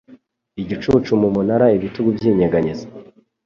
[0.61, 2.85] Igicucu mu munara, ibitugu byinyeganyeza